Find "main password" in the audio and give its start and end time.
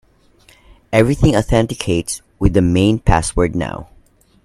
2.63-3.55